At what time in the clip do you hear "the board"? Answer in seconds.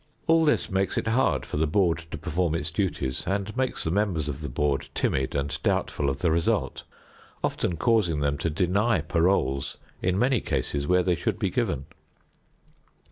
1.57-1.99, 4.41-4.89